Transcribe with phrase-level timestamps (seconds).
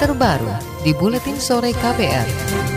[0.00, 0.48] terbaru
[0.80, 2.69] di Buletin Sore KPR.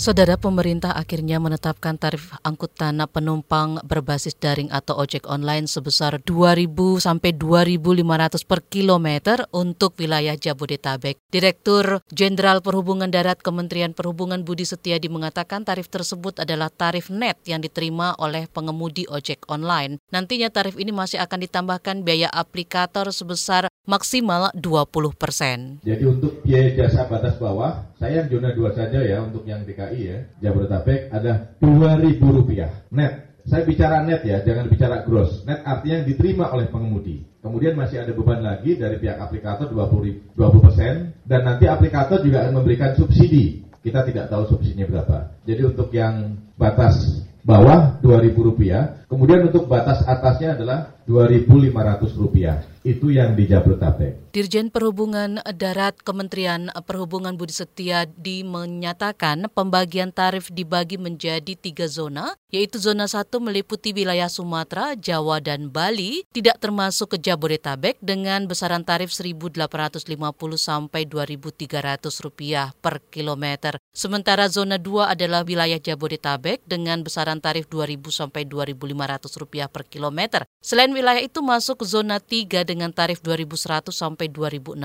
[0.00, 7.36] Saudara pemerintah akhirnya menetapkan tarif angkutan penumpang berbasis daring atau ojek online sebesar 2.000 sampai
[7.36, 11.20] 2.500 per kilometer untuk wilayah Jabodetabek.
[11.28, 17.60] Direktur Jenderal Perhubungan Darat Kementerian Perhubungan Budi Setiadi mengatakan tarif tersebut adalah tarif net yang
[17.60, 20.00] diterima oleh pengemudi ojek online.
[20.08, 25.76] Nantinya tarif ini masih akan ditambahkan biaya aplikator sebesar maksimal 20 persen.
[25.84, 29.89] Jadi untuk biaya jasa batas bawah, saya yang zona 2 saja ya untuk yang DKI
[29.90, 33.12] DKI ya, Jabodetabek ada Rp2.000 net.
[33.50, 35.42] Saya bicara net ya, jangan bicara gross.
[35.42, 37.26] Net artinya yang diterima oleh pengemudi.
[37.40, 42.62] Kemudian masih ada beban lagi dari pihak aplikator 20 20% dan nanti aplikator juga akan
[42.62, 43.66] memberikan subsidi.
[43.80, 45.18] Kita tidak tahu subsidinya berapa.
[45.48, 48.62] Jadi untuk yang batas bawah Rp2.000,
[49.08, 54.32] kemudian untuk batas atasnya adalah Rp2.500 itu yang di Jabodetabek.
[54.32, 62.80] Dirjen Perhubungan Darat Kementerian Perhubungan Budi Setiadi menyatakan pembagian tarif dibagi menjadi tiga zona, yaitu
[62.80, 69.12] zona satu meliputi wilayah Sumatera, Jawa, dan Bali, tidak termasuk ke Jabodetabek dengan besaran tarif
[69.12, 70.08] 1.850
[70.56, 73.76] sampai 2.300 rupiah per kilometer.
[73.92, 80.48] Sementara zona 2 adalah wilayah Jabodetabek dengan besaran tarif 2.000 sampai 2.500 rupiah per kilometer.
[80.64, 84.76] Selain wilayah itu masuk zona 3 dengan tarif 2.100 sampai 2.600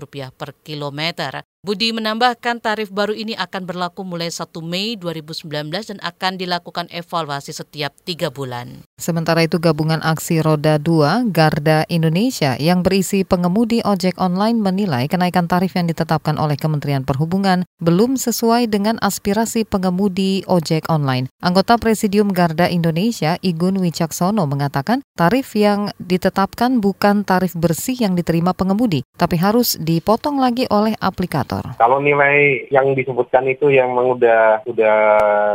[0.00, 1.44] rupiah per kilometer.
[1.66, 5.50] Budi menambahkan tarif baru ini akan berlaku mulai 1 Mei 2019
[5.90, 8.86] dan akan dilakukan evaluasi setiap tiga bulan.
[8.94, 15.50] Sementara itu gabungan aksi Roda 2 Garda Indonesia yang berisi pengemudi ojek online menilai kenaikan
[15.50, 21.26] tarif yang ditetapkan oleh Kementerian Perhubungan belum sesuai dengan aspirasi pengemudi ojek online.
[21.42, 28.54] Anggota Presidium Garda Indonesia Igun Wicaksono mengatakan tarif yang ditetapkan bukan tarif bersih yang diterima
[28.54, 31.47] pengemudi, tapi harus dipotong lagi oleh aplikator
[31.80, 34.96] Kalau nilai yang disebutkan itu yang udah udah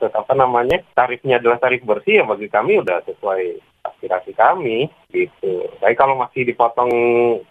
[0.00, 3.42] apa namanya tarifnya adalah tarif bersih ya bagi kami udah sesuai
[3.84, 5.70] aspirasi kami gitu.
[5.78, 6.90] Tapi kalau masih dipotong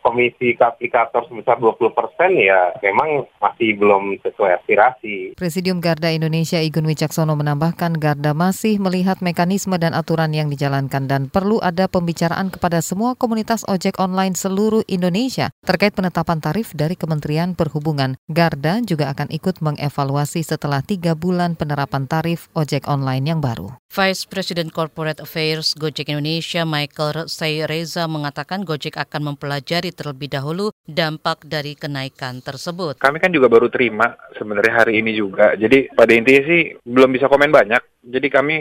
[0.03, 5.39] komisi ke aplikator sebesar 20 persen ya memang masih belum sesuai aspirasi.
[5.39, 11.31] Presidium Garda Indonesia Igun Wicaksono menambahkan Garda masih melihat mekanisme dan aturan yang dijalankan dan
[11.31, 17.55] perlu ada pembicaraan kepada semua komunitas ojek online seluruh Indonesia terkait penetapan tarif dari Kementerian
[17.55, 18.19] Perhubungan.
[18.27, 23.71] Garda juga akan ikut mengevaluasi setelah tiga bulan penerapan tarif ojek online yang baru.
[23.93, 27.29] Vice President Corporate Affairs Gojek Indonesia Michael
[27.61, 32.97] Reza mengatakan Gojek akan mempelajari terlebih dahulu dampak dari kenaikan tersebut.
[32.97, 35.53] Kami kan juga baru terima sebenarnya hari ini juga.
[35.53, 38.55] Jadi pada intinya sih belum bisa komen banyak jadi kami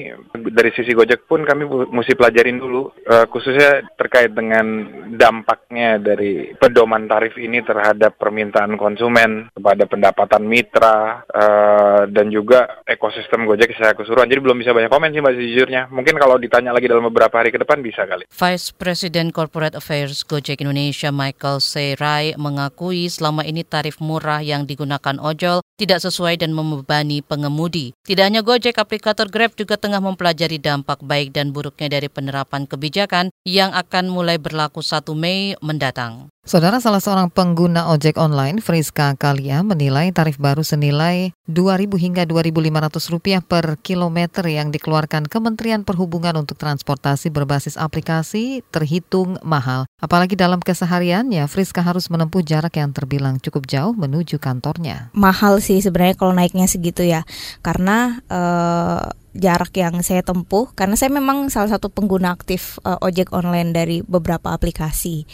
[0.54, 4.86] dari sisi Gojek pun kami mesti pelajarin dulu uh, khususnya terkait dengan
[5.18, 13.42] dampaknya dari pedoman tarif ini terhadap permintaan konsumen kepada pendapatan mitra uh, dan juga ekosistem
[13.42, 14.30] Gojek secara keseluruhan.
[14.30, 15.82] Jadi belum bisa banyak komen sih mbak sejujurnya.
[15.90, 18.30] Mungkin kalau ditanya lagi dalam beberapa hari ke depan bisa kali.
[18.30, 25.22] Vice President Corporate Affairs Gojek Indonesia Michael Serai mengakui selama ini tarif murah yang digunakan
[25.22, 27.94] ojol tidak sesuai dan membebani pengemudi.
[28.02, 33.30] Tidak hanya Gojek, aplikator Grab juga tengah mempelajari dampak baik dan buruknya dari penerapan kebijakan
[33.46, 36.31] yang akan mulai berlaku 1 Mei mendatang.
[36.42, 43.46] Saudara salah seorang pengguna ojek online, Friska Kalia, menilai tarif baru senilai Rp2.000 hingga Rp2.500
[43.46, 49.86] per kilometer yang dikeluarkan Kementerian Perhubungan untuk transportasi berbasis aplikasi terhitung mahal.
[50.02, 55.14] Apalagi dalam kesehariannya, Friska harus menempuh jarak yang terbilang cukup jauh menuju kantornya.
[55.14, 57.22] Mahal sih sebenarnya kalau naiknya segitu ya,
[57.62, 63.32] karena uh, jarak yang saya tempuh karena saya memang salah satu pengguna aktif uh, ojek
[63.32, 65.24] online dari beberapa aplikasi.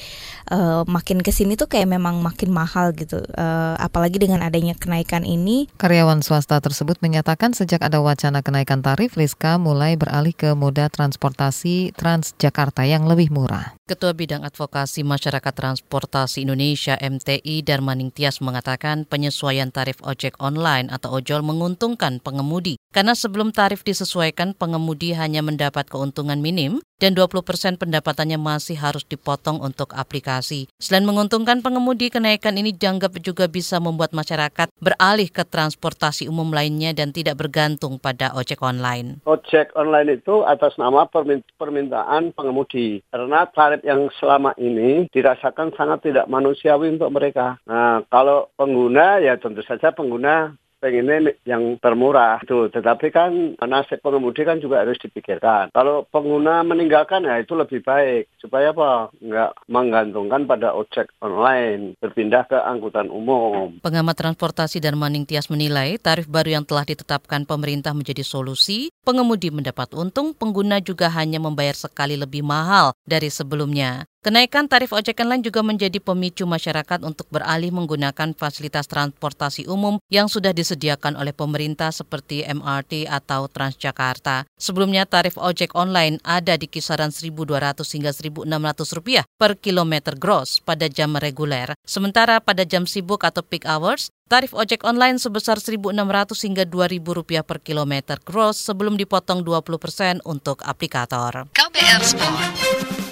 [0.48, 3.20] Uh, makin ke sini tuh kayak memang makin mahal gitu.
[3.34, 5.66] Uh, apalagi dengan adanya kenaikan ini.
[5.76, 11.92] Karyawan swasta tersebut menyatakan sejak ada wacana kenaikan tarif, Liska mulai beralih ke moda transportasi
[11.98, 13.74] Transjakarta yang lebih murah.
[13.88, 21.18] Ketua Bidang Advokasi Masyarakat Transportasi Indonesia MTI Darmaning Tias mengatakan penyesuaian tarif ojek online atau
[21.18, 28.40] ojol menguntungkan pengemudi karena sebelum tarif disesuaikan pengemudi hanya mendapat keuntungan minim dan 20% pendapatannya
[28.40, 30.66] masih harus dipotong untuk aplikasi.
[30.82, 36.90] Selain menguntungkan pengemudi, kenaikan ini dianggap juga bisa membuat masyarakat beralih ke transportasi umum lainnya
[36.90, 39.22] dan tidak bergantung pada ojek online.
[39.30, 43.04] Ojek online itu atas nama permintaan pengemudi.
[43.14, 47.62] Karena tarif yang selama ini dirasakan sangat tidak manusiawi untuk mereka.
[47.68, 52.70] Nah, kalau pengguna ya tentu saja pengguna pengennya yang termurah itu.
[52.70, 55.74] Tetapi kan nasib pengemudi kan juga harus dipikirkan.
[55.74, 59.12] Kalau pengguna meninggalkan ya itu lebih baik supaya apa?
[59.18, 63.78] Nggak menggantungkan pada ojek online, berpindah ke angkutan umum.
[63.82, 68.90] Pengamat transportasi dan Maning Tias menilai tarif baru yang telah ditetapkan pemerintah menjadi solusi.
[69.02, 74.04] Pengemudi mendapat untung, pengguna juga hanya membayar sekali lebih mahal dari sebelumnya.
[74.18, 80.26] Kenaikan tarif ojek online juga menjadi pemicu masyarakat untuk beralih menggunakan fasilitas transportasi umum yang
[80.26, 84.42] sudah disediakan oleh pemerintah seperti MRT atau Transjakarta.
[84.58, 90.90] Sebelumnya tarif ojek online ada di kisaran 1.200 hingga 1.600 rupiah per kilometer gross pada
[90.90, 91.78] jam reguler.
[91.86, 95.94] Sementara pada jam sibuk atau peak hours, tarif ojek online sebesar 1.600
[96.42, 101.46] hingga 2.000 rupiah per kilometer gross sebelum dipotong 20 persen untuk aplikator.
[101.54, 102.67] KBR Sport.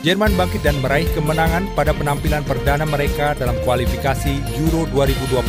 [0.06, 5.42] Jerman bangkit dan meraih kemenangan pada penampilan perdana mereka dalam kualifikasi Euro 2020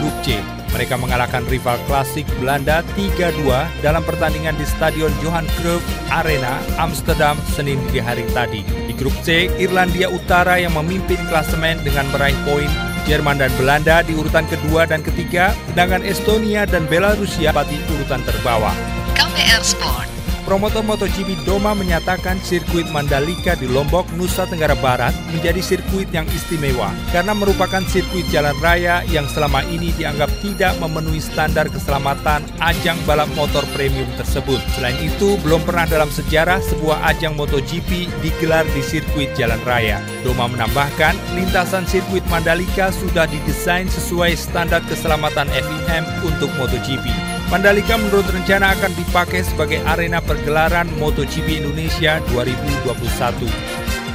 [0.00, 0.40] Grup C.
[0.72, 3.44] Mereka mengalahkan rival klasik Belanda 3-2
[3.84, 8.64] dalam pertandingan di Stadion Johan Cruyff Arena, Amsterdam, Senin di hari tadi.
[8.88, 12.72] Di grup C, Irlandia Utara yang memimpin klasemen dengan meraih poin
[13.04, 18.72] Jerman dan Belanda di urutan kedua dan ketiga, sedangkan Estonia dan Belarusia di urutan terbawah.
[19.12, 20.17] KPR Sport
[20.48, 26.88] Promotor MotoGP Doma menyatakan sirkuit Mandalika di Lombok, Nusa Tenggara Barat menjadi sirkuit yang istimewa
[27.12, 33.28] karena merupakan sirkuit jalan raya yang selama ini dianggap tidak memenuhi standar keselamatan ajang balap
[33.36, 34.56] motor premium tersebut.
[34.72, 40.00] Selain itu, belum pernah dalam sejarah sebuah ajang MotoGP digelar di sirkuit jalan raya.
[40.24, 47.36] Doma menambahkan, lintasan sirkuit Mandalika sudah didesain sesuai standar keselamatan FIM untuk MotoGP.
[47.48, 53.48] Mandalika menurut rencana akan dipakai sebagai arena pergelaran MotoGP Indonesia 2021.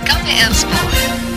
[0.05, 1.32] KPR.